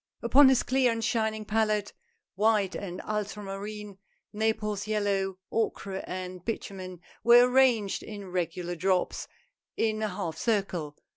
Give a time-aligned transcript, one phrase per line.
[0.23, 1.93] Upon his clear and shining palette,
[2.33, 3.99] white and ultramarine,
[4.33, 9.27] Naples yellow, ochre, and bitumen were arranged in regular drops,
[9.77, 10.97] in a half circle.